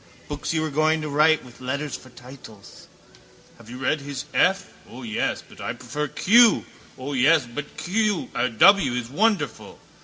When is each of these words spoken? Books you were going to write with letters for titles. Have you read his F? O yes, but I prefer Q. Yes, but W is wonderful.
Books 0.27 0.51
you 0.51 0.63
were 0.63 0.71
going 0.71 1.03
to 1.03 1.09
write 1.09 1.45
with 1.45 1.61
letters 1.61 1.95
for 1.95 2.09
titles. 2.09 2.87
Have 3.59 3.69
you 3.69 3.77
read 3.77 4.01
his 4.01 4.25
F? 4.33 4.73
O 4.89 5.03
yes, 5.03 5.43
but 5.47 5.61
I 5.61 5.73
prefer 5.73 6.07
Q. 6.07 6.65
Yes, 6.97 7.45
but 7.45 7.77
W 7.77 8.93
is 8.93 9.09
wonderful. 9.11 9.77